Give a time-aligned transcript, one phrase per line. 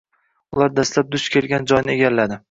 [0.55, 2.39] Ular dastlab duch kelgan joyni egalladi.